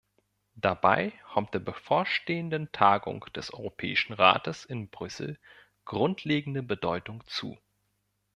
Dabei 0.55 1.13
kommt 1.31 1.53
der 1.53 1.59
bevorstehenden 1.59 2.71
Tagung 2.71 3.23
des 3.35 3.53
Europäischen 3.53 4.13
Rates 4.13 4.65
in 4.65 4.89
Brüssel 4.89 5.37
grundlegende 5.85 6.63
Bedeutung 6.63 7.23
zu. 7.27 7.55